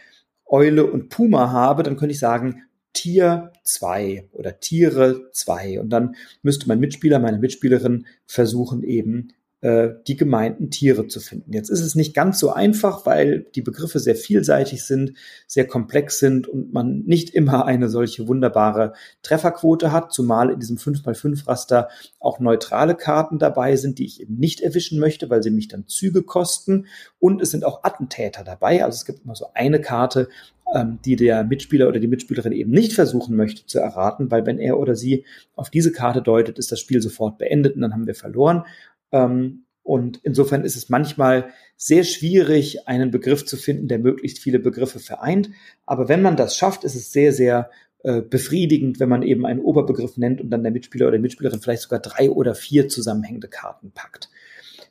[0.44, 6.16] Eule und Puma habe, dann könnte ich sagen Tier 2 oder Tiere 2 und dann
[6.42, 9.28] müsste mein Mitspieler, meine Mitspielerin versuchen eben
[9.62, 11.52] äh, die gemeinten Tiere zu finden.
[11.52, 15.12] Jetzt ist es nicht ganz so einfach, weil die Begriffe sehr vielseitig sind,
[15.46, 20.78] sehr komplex sind und man nicht immer eine solche wunderbare Trefferquote hat, zumal in diesem
[20.78, 25.68] 5x5-Raster auch neutrale Karten dabei sind, die ich eben nicht erwischen möchte, weil sie mich
[25.68, 26.86] dann Züge kosten.
[27.18, 28.82] Und es sind auch Attentäter dabei.
[28.82, 30.28] Also es gibt immer so eine Karte,
[30.74, 34.58] ähm, die der Mitspieler oder die Mitspielerin eben nicht versuchen möchte zu erraten, weil wenn
[34.58, 35.24] er oder sie
[35.56, 38.64] auf diese Karte deutet, ist das Spiel sofort beendet und dann haben wir verloren.
[39.12, 44.58] Ähm, und insofern ist es manchmal sehr schwierig, einen Begriff zu finden, der möglichst viele
[44.58, 45.50] Begriffe vereint.
[45.86, 47.70] Aber wenn man das schafft, ist es sehr, sehr
[48.02, 51.60] äh, befriedigend, wenn man eben einen Oberbegriff nennt und dann der Mitspieler oder die Mitspielerin
[51.60, 54.30] vielleicht sogar drei oder vier zusammenhängende Karten packt.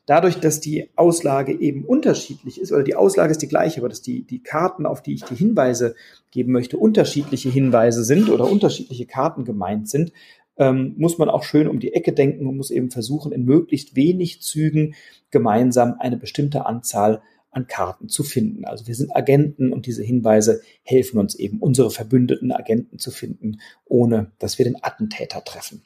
[0.05, 4.01] Dadurch, dass die Auslage eben unterschiedlich ist, oder die Auslage ist die gleiche, aber dass
[4.01, 5.93] die, die Karten, auf die ich die Hinweise
[6.31, 10.11] geben möchte, unterschiedliche Hinweise sind oder unterschiedliche Karten gemeint sind,
[10.59, 13.95] ähm, muss man auch schön um die Ecke denken und muss eben versuchen, in möglichst
[13.95, 14.93] wenig Zügen
[15.31, 18.65] gemeinsam eine bestimmte Anzahl an Karten zu finden.
[18.65, 23.59] Also wir sind Agenten und diese Hinweise helfen uns eben, unsere verbündeten Agenten zu finden,
[23.85, 25.83] ohne dass wir den Attentäter treffen.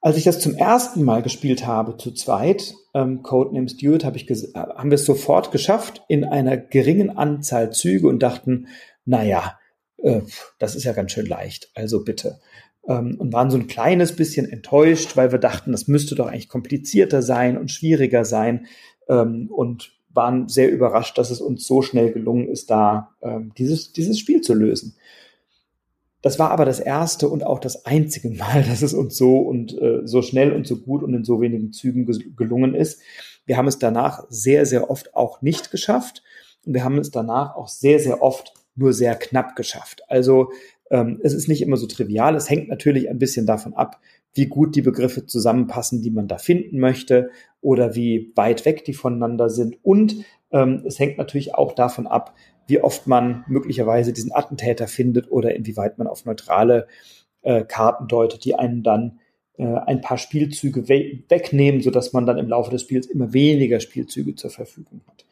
[0.00, 4.26] Als ich das zum ersten Mal gespielt habe, zu zweit, ähm, Codename Stewart, hab ich
[4.54, 8.66] haben wir es sofort geschafft in einer geringen Anzahl Züge und dachten,
[9.06, 9.58] naja,
[10.02, 10.20] äh,
[10.58, 12.40] das ist ja ganz schön leicht, also bitte
[12.88, 16.48] ähm, und waren so ein kleines bisschen enttäuscht, weil wir dachten, das müsste doch eigentlich
[16.48, 18.66] komplizierter sein und schwieriger sein
[19.08, 23.92] ähm, und waren sehr überrascht, dass es uns so schnell gelungen ist, da ähm, dieses,
[23.92, 24.96] dieses Spiel zu lösen.
[26.22, 29.76] Das war aber das erste und auch das einzige Mal, dass es uns so und
[29.80, 33.00] äh, so schnell und so gut und in so wenigen Zügen gelungen ist.
[33.44, 36.22] Wir haben es danach sehr, sehr oft auch nicht geschafft
[36.64, 40.02] und wir haben es danach auch sehr, sehr oft nur sehr knapp geschafft.
[40.08, 40.50] Also
[40.94, 42.36] ähm, es ist nicht immer so trivial.
[42.36, 44.00] Es hängt natürlich ein bisschen davon ab,
[44.32, 47.30] wie gut die Begriffe zusammenpassen, die man da finden möchte
[47.60, 49.76] oder wie weit weg die voneinander sind.
[49.82, 52.36] Und ähm, es hängt natürlich auch davon ab,
[52.68, 56.86] wie oft man möglicherweise diesen Attentäter findet oder inwieweit man auf neutrale
[57.42, 59.18] äh, Karten deutet, die einen dann
[59.58, 63.80] äh, ein paar Spielzüge we wegnehmen, sodass man dann im Laufe des Spiels immer weniger
[63.80, 65.26] Spielzüge zur Verfügung hat.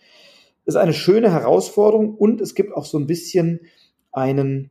[0.64, 3.60] Das ist eine schöne Herausforderung und es gibt auch so ein bisschen
[4.10, 4.70] einen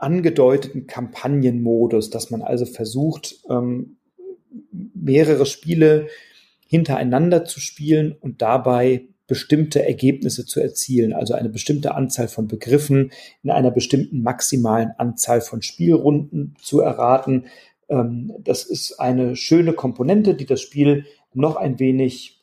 [0.00, 3.98] angedeuteten Kampagnenmodus, dass man also versucht, ähm,
[4.94, 6.08] mehrere Spiele
[6.66, 13.12] hintereinander zu spielen und dabei bestimmte Ergebnisse zu erzielen, also eine bestimmte Anzahl von Begriffen
[13.42, 17.44] in einer bestimmten maximalen Anzahl von Spielrunden zu erraten.
[17.88, 22.38] Ähm, das ist eine schöne Komponente, die das Spiel noch ein wenig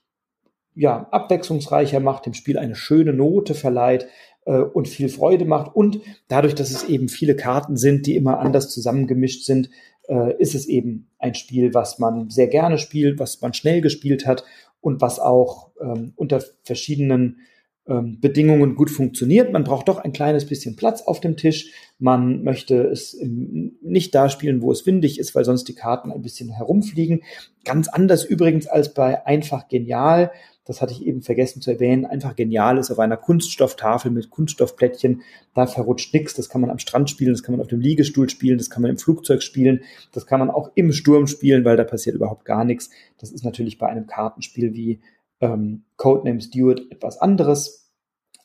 [0.76, 4.08] ja, abwechslungsreicher macht, dem Spiel eine schöne Note verleiht,
[4.46, 5.76] äh, und viel Freude macht.
[5.76, 9.70] Und dadurch, dass es eben viele Karten sind, die immer anders zusammengemischt sind,
[10.08, 14.26] äh, ist es eben ein Spiel, was man sehr gerne spielt, was man schnell gespielt
[14.26, 14.44] hat
[14.82, 17.40] und was auch ähm, unter verschiedenen
[17.88, 19.52] ähm, Bedingungen gut funktioniert.
[19.52, 21.72] Man braucht doch ein kleines bisschen Platz auf dem Tisch.
[22.00, 26.12] Man möchte es im, nicht da spielen, wo es windig ist, weil sonst die Karten
[26.12, 27.22] ein bisschen herumfliegen.
[27.64, 30.32] Ganz anders übrigens als bei einfach genial
[30.66, 35.22] das hatte ich eben vergessen zu erwähnen, einfach genial ist auf einer Kunststofftafel mit Kunststoffplättchen.
[35.54, 36.34] Da verrutscht nichts.
[36.34, 38.82] Das kann man am Strand spielen, das kann man auf dem Liegestuhl spielen, das kann
[38.82, 42.46] man im Flugzeug spielen, das kann man auch im Sturm spielen, weil da passiert überhaupt
[42.46, 42.90] gar nichts.
[43.20, 45.02] Das ist natürlich bei einem Kartenspiel wie
[45.40, 47.92] ähm, Codename Stewart etwas anderes,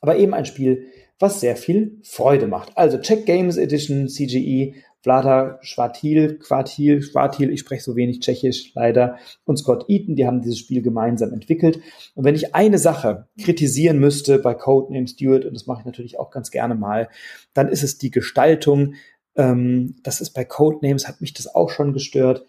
[0.02, 2.76] aber eben ein Spiel, was sehr viel Freude macht.
[2.76, 9.16] Also Check Games Edition CGE Vlada Schwartil, Quartil, Schwartil, ich spreche so wenig Tschechisch leider,
[9.44, 11.80] und Scott Eaton, die haben dieses Spiel gemeinsam entwickelt.
[12.14, 16.18] Und wenn ich eine Sache kritisieren müsste bei Codename Stewart, und das mache ich natürlich
[16.18, 17.08] auch ganz gerne mal,
[17.54, 18.94] dann ist es die Gestaltung.
[19.36, 22.44] Ähm, das ist bei Codenames, hat mich das auch schon gestört.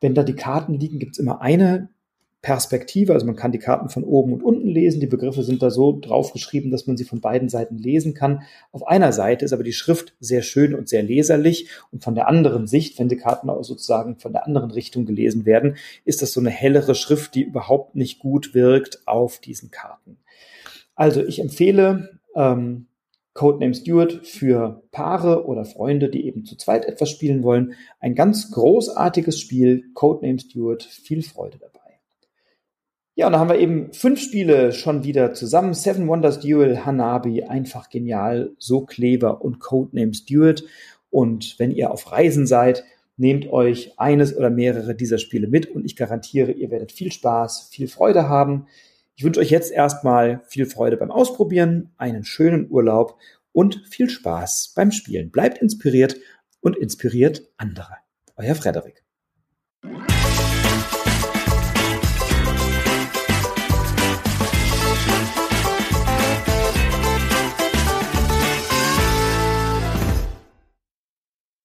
[0.00, 1.88] Wenn da die Karten liegen, gibt es immer eine
[2.42, 5.00] Perspektive, also man kann die Karten von oben und unten lesen.
[5.00, 8.42] Die Begriffe sind da so draufgeschrieben, dass man sie von beiden Seiten lesen kann.
[8.72, 12.26] Auf einer Seite ist aber die Schrift sehr schön und sehr leserlich und von der
[12.26, 16.32] anderen Sicht, wenn die Karten auch sozusagen von der anderen Richtung gelesen werden, ist das
[16.32, 20.18] so eine hellere Schrift, die überhaupt nicht gut wirkt auf diesen Karten.
[20.96, 22.86] Also ich empfehle ähm,
[23.34, 27.74] Codename Stewart für Paare oder Freunde, die eben zu zweit etwas spielen wollen.
[28.00, 30.82] Ein ganz großartiges Spiel, Codename Stewart.
[30.82, 31.81] Viel Freude dabei.
[33.14, 35.74] Ja, und da haben wir eben fünf Spiele schon wieder zusammen.
[35.74, 40.64] Seven Wonders Duel, Hanabi, einfach genial, so clever und Codename Stewart.
[41.10, 42.84] Und wenn ihr auf Reisen seid,
[43.18, 47.68] nehmt euch eines oder mehrere dieser Spiele mit und ich garantiere, ihr werdet viel Spaß,
[47.70, 48.66] viel Freude haben.
[49.14, 53.18] Ich wünsche euch jetzt erstmal viel Freude beim Ausprobieren, einen schönen Urlaub
[53.52, 55.30] und viel Spaß beim Spielen.
[55.30, 56.16] Bleibt inspiriert
[56.62, 57.96] und inspiriert andere.
[58.36, 59.01] Euer Frederik.